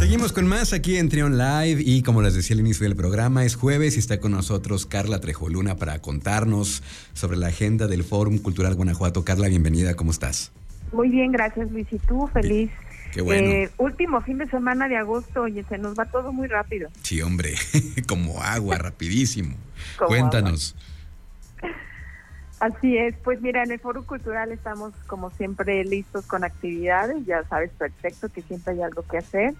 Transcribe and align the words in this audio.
Seguimos 0.00 0.32
con 0.32 0.48
más 0.48 0.72
aquí 0.72 0.96
en 0.96 1.10
Trion 1.10 1.36
Live 1.36 1.82
y 1.84 2.02
como 2.02 2.22
les 2.22 2.32
decía 2.34 2.54
al 2.54 2.60
inicio 2.60 2.84
del 2.84 2.96
programa, 2.96 3.44
es 3.44 3.54
jueves 3.54 3.96
y 3.96 3.98
está 3.98 4.18
con 4.18 4.32
nosotros 4.32 4.86
Carla 4.86 5.20
Trejoluna 5.20 5.76
para 5.76 6.00
contarnos 6.00 6.82
sobre 7.12 7.36
la 7.36 7.48
agenda 7.48 7.86
del 7.86 8.02
Fórum 8.02 8.38
Cultural 8.38 8.74
Guanajuato. 8.76 9.26
Carla, 9.26 9.48
bienvenida, 9.48 9.94
¿cómo 9.96 10.10
estás? 10.10 10.52
Muy 10.90 11.10
bien, 11.10 11.32
gracias 11.32 11.70
Luis. 11.70 11.86
¿Y 11.90 11.98
tú? 11.98 12.30
Feliz. 12.32 12.70
Qué 13.12 13.20
bueno. 13.20 13.46
Eh, 13.46 13.70
último 13.76 14.22
fin 14.22 14.38
de 14.38 14.48
semana 14.48 14.88
de 14.88 14.96
agosto, 14.96 15.46
y 15.46 15.62
se 15.64 15.76
nos 15.76 15.98
va 15.98 16.06
todo 16.06 16.32
muy 16.32 16.48
rápido. 16.48 16.88
Sí, 17.02 17.20
hombre, 17.20 17.54
como 18.08 18.42
agua, 18.42 18.78
rapidísimo. 18.78 19.54
Como 19.98 20.08
Cuéntanos. 20.08 20.76
Así 22.60 22.98
es, 22.98 23.14
pues 23.24 23.40
mira, 23.40 23.62
en 23.62 23.70
el 23.70 23.80
Foro 23.80 24.04
Cultural 24.04 24.52
estamos 24.52 24.92
como 25.06 25.30
siempre 25.30 25.82
listos 25.82 26.26
con 26.26 26.44
actividades, 26.44 27.24
ya 27.24 27.42
sabes 27.44 27.70
perfecto 27.70 28.28
que 28.28 28.42
siempre 28.42 28.74
hay 28.74 28.82
algo 28.82 29.02
que 29.02 29.16
hacer. 29.16 29.54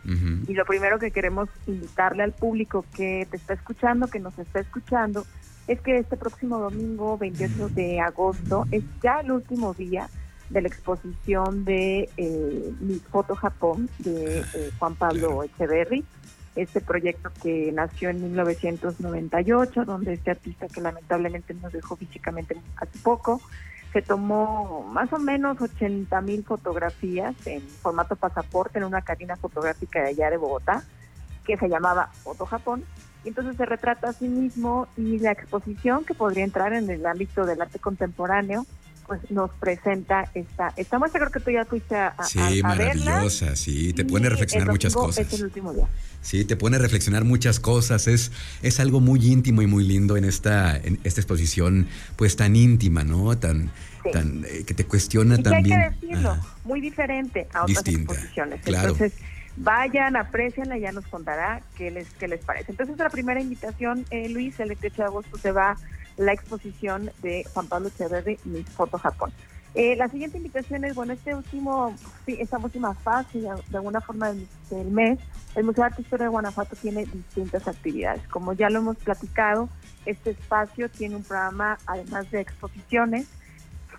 Y 0.47 0.53
lo 0.53 0.67
primero 0.67 0.99
que 0.99 1.11
queremos 1.11 1.49
invitarle 1.67 2.25
al 2.25 2.33
público 2.33 2.85
que 2.95 3.27
te 3.31 3.39
está 3.39 3.55
escuchando, 3.55 4.09
que 4.09 4.21
nos 4.21 4.39
está 4.39 4.61
escuchando, 4.61 5.25
es 5.67 5.81
que 5.81 5.97
este 5.97 6.19
próximo 6.19 6.59
domingo 6.59 7.17
28 7.17 7.71
de 7.71 8.01
agosto 8.01 8.67
es 8.71 8.85
ya 9.03 9.21
el 9.21 9.33
último 9.33 9.73
día 9.73 10.11
de 10.51 10.61
la 10.61 10.69
exposición 10.69 11.65
de 11.65 12.11
eh, 12.19 12.73
Miss 12.81 13.03
Foto 13.05 13.35
Japón 13.35 13.89
de 13.99 14.41
eh, 14.41 14.71
Juan 14.79 14.95
Pablo 14.97 15.43
Echeverry, 15.43 16.05
este 16.57 16.81
proyecto 16.81 17.31
que 17.43 17.71
nació 17.73 18.11
en 18.11 18.23
1998, 18.23 19.85
donde 19.85 20.15
este 20.15 20.33
artista 20.33 20.67
que 20.69 20.81
lamentablemente 20.81 21.55
nos 21.55 21.73
dejó 21.73 21.97
físicamente 21.97 22.57
hace 22.77 22.99
poco, 22.99 23.41
se 23.93 24.03
tomó 24.03 24.89
más 24.93 25.13
o 25.13 25.19
menos 25.19 25.61
80 25.61 26.21
mil 26.21 26.45
fotografías 26.45 27.35
en 27.47 27.63
formato 27.63 28.17
pasaporte 28.17 28.79
en 28.79 28.85
una 28.85 29.03
cabina 29.03 29.37
fotográfica 29.37 30.01
de 30.01 30.09
allá 30.09 30.31
de 30.31 30.37
Bogotá, 30.37 30.85
que 31.45 31.57
se 31.57 31.69
llamaba 31.69 32.11
Foto 32.23 32.47
Japón. 32.47 32.85
Y 33.25 33.29
entonces 33.29 33.57
se 33.57 33.67
retrata 33.67 34.11
a 34.11 34.13
sí 34.13 34.29
mismo 34.29 34.87
y 34.97 35.19
la 35.19 35.33
exposición 35.33 36.05
que 36.05 36.15
podría 36.15 36.45
entrar 36.45 36.73
en 36.73 36.89
el 36.89 37.05
ámbito 37.05 37.45
del 37.45 37.61
arte 37.61 37.79
contemporáneo, 37.79 38.65
pues 39.11 39.29
nos 39.29 39.51
presenta 39.59 40.31
esta, 40.35 40.73
esta 40.77 40.97
muestra. 41.01 41.19
Creo 41.19 41.33
que 41.33 41.41
tú 41.41 41.51
ya 41.51 41.65
fuiste 41.65 41.97
a, 41.97 42.15
a- 42.17 42.23
Sí, 42.25 42.39
a 42.39 42.45
verla. 42.45 42.69
maravillosa, 42.69 43.57
sí, 43.57 43.93
te 43.93 44.05
pone 44.05 44.29
a 44.29 44.31
reflexionar 44.31 44.69
el 44.69 44.73
muchas 44.73 44.95
cosas. 44.95 45.27
Es 45.27 45.33
el 45.41 45.47
último 45.47 45.73
día. 45.75 45.89
Sí, 46.23 46.45
te 46.45 46.55
pone 46.55 46.77
a 46.77 46.79
reflexionar 46.79 47.25
muchas 47.25 47.59
cosas. 47.59 48.07
Es, 48.07 48.31
es 48.63 48.79
algo 48.79 49.01
muy 49.01 49.19
íntimo 49.27 49.63
y 49.63 49.67
muy 49.67 49.83
lindo 49.85 50.17
en 50.17 50.25
esta, 50.25 50.77
en 50.77 51.01
esta 51.03 51.21
exposición, 51.21 51.89
pues 52.15 52.37
tan 52.37 52.55
íntima, 52.55 53.03
¿no? 53.03 53.37
Tan, 53.37 53.73
Sí. 54.05 54.11
tan 54.13 54.45
eh, 54.49 54.63
que 54.65 54.73
te 54.75 54.85
cuestiona 54.87 55.35
Y 55.35 55.43
que 55.43 55.49
hay 55.49 55.55
también. 55.57 55.81
que 56.01 56.07
decirlo, 56.07 56.31
Ajá. 56.31 56.55
muy 56.65 56.81
diferente 56.81 57.49
a 57.53 57.65
otras 57.65 57.67
Distinta, 57.85 58.13
exposiciones. 58.13 58.61
claro. 58.63 58.93
Entonces, 58.93 59.13
vayan, 59.57 60.17
aprecianla, 60.17 60.79
ya 60.79 60.93
nos 60.93 61.07
contará 61.07 61.63
qué 61.77 61.91
les, 61.91 62.09
qué 62.15 62.29
les 62.29 62.45
parece. 62.45 62.73
Entonces, 62.73 62.97
la 62.99 63.11
primera 63.11 63.41
invitación, 63.41 64.05
eh, 64.11 64.29
Luis, 64.29 64.59
el 64.61 64.69
28 64.69 64.97
de 64.97 65.05
agosto 65.05 65.39
se 65.39 65.53
va 65.53 65.77
la 66.17 66.33
exposición 66.33 67.11
de 67.23 67.45
Juan 67.55 67.67
Pablo 67.67 67.89
Echeverry, 67.89 68.39
Miss 68.45 68.69
Foto 68.71 68.99
Japón. 68.99 69.33
Eh, 69.75 69.95
la 69.97 70.09
siguiente 70.09 70.37
invitación 70.37 70.85
es, 70.85 70.95
bueno, 70.95 71.13
este 71.13 71.35
último, 71.35 71.95
sí, 72.27 72.37
esta 72.41 72.59
última 72.59 72.95
fase, 72.95 73.41
de, 73.41 73.49
de 73.69 73.77
alguna 73.77 74.01
forma 74.01 74.33
del, 74.33 74.49
del 74.69 74.91
mes, 74.91 75.21
el 75.55 75.65
Museo 75.65 75.83
de 75.83 75.87
Arte 75.87 76.01
e 76.01 76.03
Historia 76.03 76.25
de 76.25 76.31
Guanajuato 76.31 76.77
tiene 76.77 77.05
distintas 77.07 77.69
actividades. 77.69 78.27
Como 78.29 78.53
ya 78.53 78.69
lo 78.69 78.81
hemos 78.81 78.97
platicado, 78.97 79.69
este 80.07 80.31
espacio 80.31 80.89
tiene 80.89 81.17
un 81.17 81.23
programa, 81.23 81.79
además 81.87 82.31
de 82.31 82.41
exposiciones, 82.41 83.29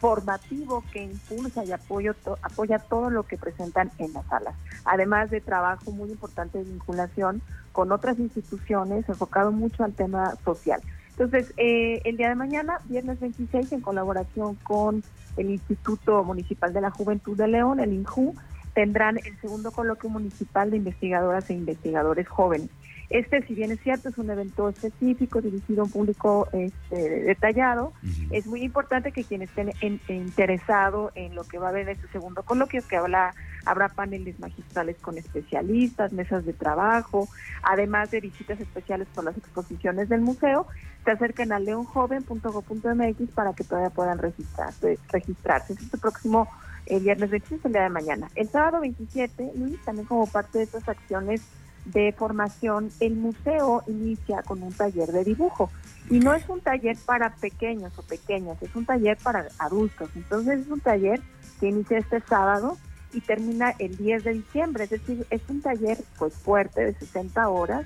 formativo 0.01 0.83
que 0.91 1.03
impulsa 1.03 1.63
y 1.63 1.71
apoyo 1.71 2.15
apoya 2.41 2.79
todo 2.79 3.11
lo 3.11 3.21
que 3.23 3.37
presentan 3.37 3.91
en 3.99 4.11
las 4.13 4.25
salas, 4.25 4.55
además 4.83 5.29
de 5.29 5.41
trabajo 5.41 5.91
muy 5.91 6.09
importante 6.09 6.57
de 6.57 6.63
vinculación 6.63 7.43
con 7.71 7.91
otras 7.91 8.17
instituciones 8.17 9.07
enfocado 9.07 9.51
mucho 9.51 9.83
al 9.83 9.93
tema 9.93 10.35
social. 10.43 10.81
Entonces, 11.11 11.53
eh, 11.57 12.01
el 12.03 12.17
día 12.17 12.29
de 12.29 12.35
mañana, 12.35 12.79
viernes 12.85 13.19
26, 13.19 13.73
en 13.73 13.81
colaboración 13.81 14.55
con 14.55 15.03
el 15.37 15.51
Instituto 15.51 16.23
Municipal 16.23 16.73
de 16.73 16.81
la 16.81 16.89
Juventud 16.89 17.37
de 17.37 17.47
León, 17.47 17.79
el 17.79 17.93
INJU, 17.93 18.33
tendrán 18.73 19.17
el 19.17 19.39
segundo 19.39 19.71
coloquio 19.71 20.09
municipal 20.09 20.71
de 20.71 20.77
investigadoras 20.77 21.47
e 21.49 21.53
investigadores 21.53 22.27
jóvenes. 22.27 22.69
Este, 23.11 23.41
si 23.45 23.55
bien 23.55 23.71
es 23.71 23.79
cierto, 23.81 24.07
es 24.07 24.17
un 24.17 24.29
evento 24.29 24.69
específico 24.69 25.41
dirigido 25.41 25.81
a 25.81 25.85
un 25.85 25.91
público 25.91 26.47
este, 26.53 26.95
detallado, 27.23 27.93
es 28.31 28.45
muy 28.45 28.63
importante 28.63 29.11
que 29.11 29.25
quienes 29.25 29.49
estén 29.49 29.73
en- 29.81 29.99
interesados 30.07 31.11
en 31.15 31.35
lo 31.35 31.43
que 31.43 31.57
va 31.59 31.67
a 31.67 31.69
haber 31.71 31.89
en 31.89 31.95
este 31.95 32.07
segundo 32.07 32.43
coloquio, 32.43 32.81
que 32.87 32.95
habla, 32.95 33.35
habrá 33.65 33.89
paneles 33.89 34.39
magistrales 34.39 34.97
con 35.01 35.17
especialistas, 35.17 36.13
mesas 36.13 36.45
de 36.45 36.53
trabajo, 36.53 37.27
además 37.63 38.09
de 38.11 38.21
visitas 38.21 38.57
especiales 38.61 39.09
por 39.13 39.25
las 39.25 39.37
exposiciones 39.37 40.07
del 40.07 40.21
museo, 40.21 40.67
se 41.03 41.11
acerquen 41.11 41.51
a 41.51 41.59
leonjoven.go.mx 41.59 43.31
para 43.33 43.53
que 43.53 43.65
todavía 43.65 43.89
puedan 43.89 44.19
registrarse. 44.19 44.99
registrarse. 45.11 45.73
Es 45.73 45.81
este 45.81 45.97
próximo 45.97 46.47
eh, 46.85 46.99
viernes 46.99 47.29
26, 47.29 47.65
el 47.65 47.73
día 47.73 47.83
de 47.83 47.89
mañana. 47.89 48.29
El 48.35 48.49
sábado 48.49 48.79
27, 48.79 49.51
Luis, 49.55 49.83
también 49.83 50.07
como 50.07 50.27
parte 50.27 50.59
de 50.59 50.63
estas 50.63 50.87
acciones 50.87 51.41
de 51.85 52.13
formación, 52.17 52.89
el 52.99 53.15
museo 53.15 53.83
inicia 53.87 54.43
con 54.43 54.61
un 54.63 54.73
taller 54.73 55.11
de 55.11 55.23
dibujo. 55.23 55.69
Y 56.09 56.19
no 56.19 56.33
es 56.33 56.47
un 56.49 56.61
taller 56.61 56.97
para 57.05 57.35
pequeños 57.35 57.97
o 57.97 58.01
pequeñas, 58.01 58.61
es 58.61 58.75
un 58.75 58.85
taller 58.85 59.17
para 59.17 59.47
adultos. 59.59 60.09
Entonces 60.15 60.61
es 60.61 60.67
un 60.67 60.79
taller 60.79 61.21
que 61.59 61.67
inicia 61.67 61.99
este 61.99 62.21
sábado 62.21 62.77
y 63.13 63.21
termina 63.21 63.73
el 63.79 63.97
10 63.97 64.23
de 64.23 64.33
diciembre. 64.33 64.83
Es 64.85 64.89
decir, 64.91 65.25
es 65.29 65.41
un 65.49 65.61
taller 65.61 65.97
pues 66.17 66.33
fuerte 66.33 66.85
de 66.85 66.93
60 66.93 67.47
horas. 67.49 67.85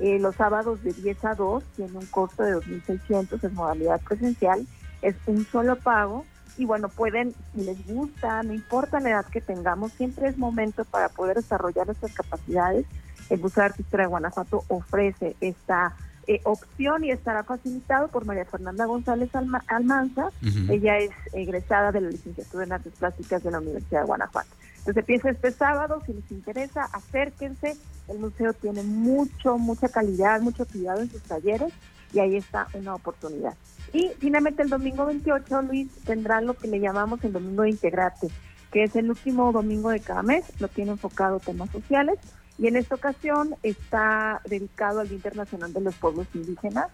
Eh, 0.00 0.18
los 0.18 0.36
sábados 0.36 0.82
de 0.82 0.92
10 0.92 1.24
a 1.24 1.34
2 1.34 1.64
tiene 1.76 1.98
un 1.98 2.06
costo 2.06 2.42
de 2.42 2.54
2.600 2.56 3.42
en 3.42 3.54
modalidad 3.54 4.00
presencial. 4.02 4.66
Es 5.02 5.16
un 5.26 5.44
solo 5.46 5.76
pago. 5.76 6.24
Y 6.58 6.64
bueno, 6.64 6.88
pueden, 6.88 7.34
si 7.54 7.64
les 7.64 7.86
gusta, 7.86 8.42
no 8.42 8.54
importa 8.54 9.00
la 9.00 9.10
edad 9.10 9.26
que 9.26 9.42
tengamos, 9.42 9.92
siempre 9.92 10.28
es 10.28 10.38
momento 10.38 10.86
para 10.86 11.10
poder 11.10 11.36
desarrollar 11.36 11.86
nuestras 11.86 12.14
capacidades. 12.14 12.86
El 13.30 13.40
Museo 13.40 13.64
de 13.64 13.74
Historia 13.78 14.06
de 14.06 14.10
Guanajuato 14.10 14.64
ofrece 14.68 15.36
esta 15.40 15.94
eh, 16.28 16.40
opción 16.44 17.04
y 17.04 17.10
estará 17.10 17.44
facilitado 17.44 18.08
por 18.08 18.24
María 18.24 18.44
Fernanda 18.44 18.84
González 18.86 19.34
Alma- 19.34 19.64
Almanza. 19.68 20.30
Ella 20.68 20.98
es 20.98 21.10
egresada 21.32 21.92
de 21.92 22.00
la 22.00 22.10
licenciatura 22.10 22.64
en 22.64 22.72
Artes 22.72 22.92
Plásticas 22.98 23.42
de 23.44 23.50
la 23.50 23.58
Universidad 23.60 24.00
de 24.00 24.06
Guanajuato. 24.06 24.48
Entonces 24.78 24.96
empieza 24.98 25.30
este 25.30 25.50
sábado, 25.52 26.02
si 26.06 26.12
les 26.12 26.30
interesa, 26.30 26.88
acérquense. 26.92 27.76
El 28.08 28.18
museo 28.18 28.52
tiene 28.52 28.82
mucho, 28.82 29.58
mucha 29.58 29.88
calidad, 29.88 30.40
mucho 30.40 30.64
cuidado 30.66 31.00
en 31.00 31.10
sus 31.10 31.22
talleres 31.22 31.72
y 32.12 32.18
ahí 32.20 32.36
está 32.36 32.68
una 32.74 32.94
oportunidad. 32.94 33.54
Y 33.92 34.10
finalmente 34.18 34.62
el 34.62 34.68
domingo 34.68 35.06
28, 35.06 35.62
Luis, 35.62 35.88
tendrá 36.04 36.40
lo 36.40 36.54
que 36.54 36.68
le 36.68 36.80
llamamos 36.80 37.22
el 37.24 37.32
domingo 37.32 37.62
de 37.62 37.70
Integrate, 37.70 38.28
que 38.72 38.84
es 38.84 38.94
el 38.96 39.10
último 39.10 39.52
domingo 39.52 39.90
de 39.90 40.00
cada 40.00 40.22
mes, 40.22 40.44
lo 40.60 40.68
tiene 40.68 40.92
enfocado 40.92 41.38
temas 41.40 41.70
sociales 41.70 42.18
y 42.58 42.66
en 42.66 42.76
esta 42.76 42.94
ocasión 42.94 43.54
está 43.62 44.40
dedicado 44.44 45.00
al 45.00 45.08
Día 45.08 45.16
Internacional 45.16 45.72
de 45.72 45.80
los 45.80 45.94
Pueblos 45.96 46.26
Indígenas 46.34 46.88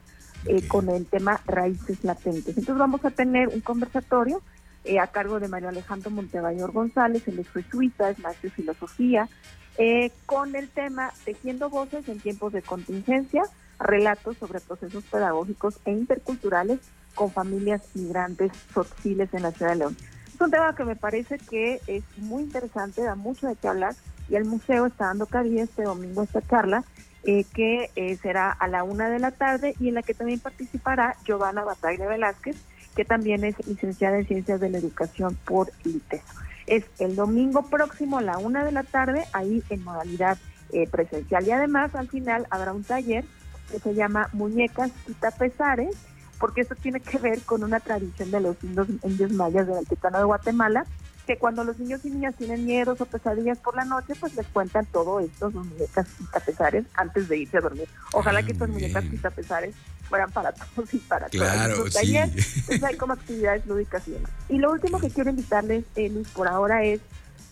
eh, 0.47 0.67
con 0.67 0.89
el 0.89 1.07
tema 1.07 1.41
raíces 1.47 2.03
latentes. 2.03 2.49
Entonces 2.49 2.77
vamos 2.77 3.05
a 3.05 3.11
tener 3.11 3.49
un 3.49 3.61
conversatorio 3.61 4.43
eh, 4.85 4.99
a 4.99 5.07
cargo 5.07 5.39
de 5.39 5.47
Mario 5.47 5.69
Alejandro 5.69 6.11
Montebayor 6.11 6.73
González, 6.73 7.27
él 7.29 7.39
es 7.39 7.49
jesuita, 7.51 8.11
es 8.11 8.19
maestro 8.19 8.51
de 8.51 8.57
filosofía, 8.57 9.29
eh, 9.79 10.11
con 10.27 10.57
el 10.57 10.69
tema 10.69 11.13
Tejiendo 11.25 11.71
Voces 11.71 12.09
en 12.09 12.19
tiempos 12.19 12.53
de 12.53 12.63
contingencia, 12.63 13.43
relatos 13.79 14.37
sobre 14.39 14.61
procesos 14.61 15.05
pedagógicos 15.05 15.79
e 15.85 15.93
interculturales 15.93 16.81
con 17.15 17.31
familias 17.31 17.83
migrantes 17.95 18.51
sociles 18.75 19.33
en 19.33 19.43
la 19.43 19.53
ciudad 19.53 19.73
de 19.73 19.79
León. 19.79 19.97
Es 20.35 20.41
un 20.41 20.51
tema 20.51 20.75
que 20.75 20.85
me 20.85 20.97
parece 20.97 21.39
que 21.39 21.81
es 21.87 22.03
muy 22.17 22.43
interesante, 22.43 23.03
da 23.03 23.15
mucho 23.15 23.47
de 23.47 23.55
qué 23.55 23.69
hablar 23.69 23.95
y 24.29 24.37
el 24.37 24.45
museo 24.45 24.87
está 24.87 25.07
dando 25.07 25.27
cabida 25.27 25.63
este 25.63 25.83
domingo 25.83 26.23
esta 26.23 26.41
charla 26.43 26.85
eh, 27.25 27.45
que 27.55 27.89
eh, 27.95 28.17
será 28.17 28.51
a 28.51 28.67
la 28.67 28.83
una 28.83 29.09
de 29.09 29.21
la 29.21 29.31
tarde 29.31 29.77
y 29.79 29.89
en 29.89 29.95
la 29.95 30.03
que 30.03 30.13
también 30.13 30.41
participará 30.41 31.17
Giovanna 31.25 31.63
Bataglia 31.63 32.09
Velázquez, 32.09 32.57
que 32.97 33.05
también 33.05 33.45
es 33.45 33.55
licenciada 33.65 34.19
en 34.19 34.27
Ciencias 34.27 34.61
de 34.61 34.69
la 34.71 34.79
Educación 34.79 35.39
por 35.45 35.71
el 35.85 35.97
ITESO. 35.97 36.35
Es 36.67 36.85
el 36.99 37.15
domingo 37.15 37.63
próximo 37.63 38.19
a 38.19 38.23
la 38.23 38.39
una 38.39 38.65
de 38.65 38.73
la 38.73 38.83
tarde, 38.83 39.25
ahí 39.33 39.63
en 39.71 39.85
modalidad 39.85 40.37
eh, 40.73 40.89
presencial. 40.89 41.47
Y 41.47 41.53
además, 41.53 41.95
al 41.95 42.09
final, 42.09 42.49
habrá 42.51 42.73
un 42.73 42.83
taller 42.83 43.25
que 43.71 43.79
se 43.79 43.95
llama 43.95 44.29
Muñecas 44.33 44.91
y 45.07 45.13
Tapezares, 45.15 45.95
porque 46.41 46.63
esto 46.63 46.75
tiene 46.75 46.99
que 46.99 47.19
ver 47.19 47.41
con 47.43 47.63
una 47.63 47.79
tradición 47.79 48.33
de 48.33 48.41
los 48.41 48.57
indios, 48.65 48.89
indios 49.05 49.33
mayas 49.33 49.69
del 49.69 49.79
Altiplano 49.79 50.19
de 50.19 50.25
Guatemala, 50.25 50.87
que 51.27 51.39
cuando 51.39 51.63
los 51.65 51.79
niños 51.79 52.05
y 52.05 52.11
niñas 52.11 52.35
tienen 52.37 52.65
miedos 52.65 53.01
o 53.01 53.07
pesadillas 53.07 53.59
por 53.59 53.77
la 53.77 53.85
noche, 53.85 54.15
pues 54.19 54.35
les 54.35 54.47
cuentan 54.49 54.87
todo 54.87 55.21
esto, 55.21 55.51
sus 55.51 55.65
muñecas 55.67 56.07
y 56.21 56.25
tapezares, 56.25 56.85
antes 56.95 57.29
de 57.29 57.39
irse 57.39 57.59
a 57.59 57.61
dormir. 57.61 57.89
Ojalá 58.13 58.41
Ah, 58.41 58.43
que 58.43 58.53
estas 58.53 58.69
muñecas 58.69 59.05
tapezares 59.23 59.75
fueran 60.09 60.31
para 60.33 60.53
todos 60.75 60.93
y 60.95 60.99
para 60.99 61.29
Claro, 61.29 61.77
todos. 61.77 61.95
sí. 61.95 62.17
Hay 62.17 62.97
como 62.97 63.13
actividades 63.13 63.65
lúdicas 63.67 64.07
y 64.09 64.13
demás. 64.13 64.31
Y 64.49 64.59
lo 64.59 64.73
último 64.73 64.99
que 64.99 65.11
quiero 65.11 65.31
invitarles, 65.31 65.85
eh, 65.95 66.09
Luis, 66.09 66.29
por 66.29 66.49
ahora 66.49 66.83
es, 66.85 67.01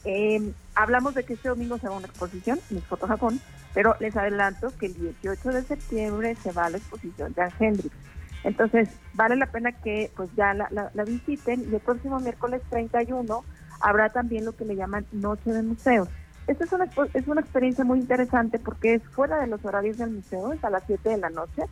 eh, 0.04 0.52
Hablamos 0.74 1.14
de 1.14 1.24
que 1.24 1.34
este 1.34 1.48
domingo 1.50 1.76
se 1.78 1.88
va 1.88 1.94
a 1.94 1.98
una 1.98 2.06
exposición, 2.06 2.58
Mis 2.70 2.82
Foto 2.84 3.06
Japón, 3.06 3.38
pero 3.74 3.96
les 4.00 4.16
adelanto 4.16 4.72
que 4.78 4.86
el 4.86 4.94
18 4.94 5.50
de 5.50 5.62
septiembre 5.62 6.36
se 6.42 6.52
va 6.52 6.66
a 6.66 6.70
la 6.70 6.78
exposición 6.78 7.34
de 7.34 7.42
Hendrix. 7.58 7.94
Entonces, 8.42 8.88
vale 9.12 9.36
la 9.36 9.46
pena 9.46 9.72
que 9.72 10.10
pues 10.16 10.30
ya 10.36 10.54
la, 10.54 10.68
la, 10.70 11.04
visiten 11.04 11.68
y 11.70 11.74
el 11.74 11.80
próximo 11.80 12.18
miércoles 12.20 12.62
31 12.70 13.44
habrá 13.80 14.10
también 14.10 14.44
lo 14.44 14.52
que 14.52 14.64
le 14.64 14.76
llaman 14.76 15.06
Noche 15.12 15.52
de 15.52 15.62
Museos. 15.62 16.08
Esta 16.46 16.64
es 16.64 16.72
una, 16.72 16.88
es 17.14 17.28
una 17.28 17.40
experiencia 17.40 17.84
muy 17.84 18.00
interesante 18.00 18.58
porque 18.58 18.94
es 18.94 19.02
fuera 19.04 19.38
de 19.38 19.46
los 19.46 19.64
horarios 19.64 19.98
del 19.98 20.10
museo, 20.10 20.52
es 20.52 20.64
a 20.64 20.70
las 20.70 20.82
7 20.86 21.08
de 21.08 21.18
la 21.18 21.30
noche 21.30 21.62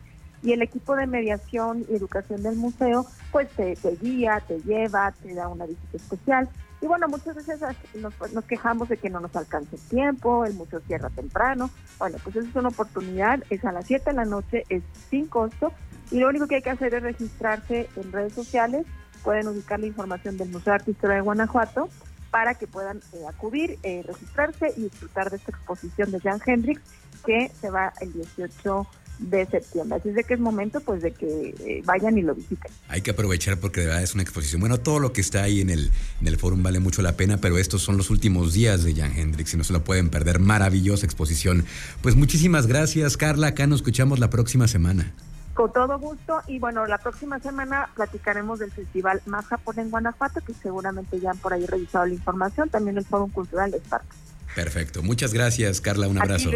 y 0.41 0.53
el 0.53 0.61
equipo 0.61 0.95
de 0.95 1.05
mediación 1.05 1.85
y 1.89 1.95
educación 1.95 2.41
del 2.43 2.55
museo 2.55 3.05
pues 3.31 3.49
te, 3.49 3.75
guía, 4.01 4.41
te 4.47 4.59
lleva, 4.61 5.11
te 5.21 5.33
da 5.33 5.47
una 5.47 5.65
visita 5.65 5.97
especial. 5.97 6.49
Y 6.81 6.87
bueno, 6.87 7.09
muchas 7.09 7.35
veces 7.35 7.59
nos, 7.95 8.13
nos, 8.33 8.45
quejamos 8.45 8.87
de 8.87 8.95
que 8.95 9.09
no 9.09 9.19
nos 9.19 9.35
alcanza 9.35 9.75
el 9.75 9.81
tiempo, 9.81 10.45
el 10.45 10.53
museo 10.53 10.79
cierra 10.87 11.09
temprano. 11.09 11.69
Bueno, 11.97 12.17
pues 12.23 12.37
esa 12.37 12.47
es 12.47 12.55
una 12.55 12.69
oportunidad, 12.69 13.43
es 13.49 13.65
a 13.65 13.73
las 13.73 13.85
7 13.85 14.11
de 14.11 14.15
la 14.15 14.23
noche, 14.23 14.63
es 14.69 14.81
sin 15.09 15.27
costo 15.27 15.73
y 16.11 16.19
lo 16.19 16.29
único 16.29 16.47
que 16.47 16.55
hay 16.55 16.61
que 16.61 16.69
hacer 16.69 16.93
es 16.93 17.03
registrarse 17.03 17.89
en 17.95 18.11
redes 18.11 18.33
sociales. 18.33 18.85
Pueden 19.23 19.47
ubicar 19.47 19.79
la 19.79 19.87
información 19.87 20.37
del 20.37 20.49
Museo 20.49 20.73
de 20.73 20.75
Arte 20.75 20.95
de 21.07 21.21
Guanajuato 21.21 21.89
para 22.31 22.55
que 22.55 22.67
puedan 22.67 22.97
eh, 23.13 23.23
acudir, 23.27 23.79
eh, 23.83 24.03
registrarse 24.05 24.73
y 24.77 24.83
disfrutar 24.83 25.29
de 25.29 25.37
esta 25.37 25.51
exposición 25.51 26.11
de 26.11 26.19
Jan 26.19 26.39
Hendrix 26.45 26.81
que 27.25 27.51
se 27.59 27.69
va 27.69 27.93
el 28.01 28.13
18 28.13 28.87
de 29.19 29.45
septiembre. 29.45 29.97
Así 29.97 30.09
es 30.09 30.15
de 30.15 30.23
que 30.23 30.33
es 30.33 30.39
momento 30.39 30.79
pues 30.79 31.01
de 31.01 31.11
que 31.11 31.55
eh, 31.59 31.81
vayan 31.85 32.17
y 32.17 32.21
lo 32.21 32.33
visiten. 32.33 32.71
Hay 32.87 33.01
que 33.01 33.11
aprovechar 33.11 33.57
porque 33.57 33.81
de 33.81 33.87
verdad 33.87 34.03
es 34.03 34.13
una 34.13 34.23
exposición. 34.23 34.61
Bueno, 34.61 34.79
todo 34.79 34.99
lo 34.99 35.11
que 35.11 35.21
está 35.21 35.43
ahí 35.43 35.61
en 35.61 35.69
el, 35.69 35.91
en 36.21 36.27
el 36.27 36.37
forum 36.37 36.63
vale 36.63 36.79
mucho 36.79 37.01
la 37.01 37.17
pena, 37.17 37.37
pero 37.37 37.57
estos 37.57 37.81
son 37.81 37.97
los 37.97 38.09
últimos 38.09 38.53
días 38.53 38.83
de 38.83 38.95
Jan 38.95 39.17
Hendrix 39.17 39.53
y 39.53 39.57
no 39.57 39.63
se 39.63 39.73
lo 39.73 39.83
pueden 39.83 40.09
perder. 40.09 40.39
Maravillosa 40.39 41.05
exposición. 41.05 41.65
Pues 42.01 42.15
muchísimas 42.15 42.67
gracias, 42.67 43.17
Carla. 43.17 43.47
Acá 43.47 43.67
nos 43.67 43.79
escuchamos 43.79 44.19
la 44.19 44.29
próxima 44.29 44.67
semana. 44.67 45.13
Con 45.59 45.73
todo 45.73 45.99
gusto 45.99 46.41
y 46.47 46.57
bueno, 46.57 46.85
la 46.85 46.97
próxima 46.99 47.37
semana 47.41 47.89
platicaremos 47.93 48.59
del 48.59 48.71
Festival 48.71 49.21
Más 49.25 49.45
Japón 49.45 49.77
en 49.79 49.89
Guanajuato, 49.89 50.39
que 50.39 50.53
seguramente 50.53 51.19
ya 51.19 51.31
han 51.31 51.37
por 51.37 51.51
ahí 51.51 51.65
revisado 51.65 52.05
la 52.05 52.13
información, 52.13 52.69
también 52.69 52.97
el 52.97 53.03
Foro 53.03 53.27
Cultural 53.27 53.69
de 53.69 53.79
Esparta. 53.79 54.07
Perfecto, 54.55 55.03
muchas 55.03 55.33
gracias 55.33 55.81
Carla, 55.81 56.07
un 56.07 56.17
abrazo. 56.17 56.49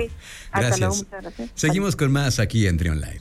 gracias. 0.53 0.99
muchas 0.99 1.21
gracias. 1.21 1.51
Seguimos 1.53 1.97
con 1.97 2.13
más 2.13 2.39
aquí 2.39 2.65
en 2.65 2.77
Trion 2.77 3.01
Live. 3.01 3.19